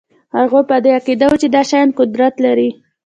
[0.37, 2.69] هغوی په دې عقیده وو چې دا شیان قدرت لري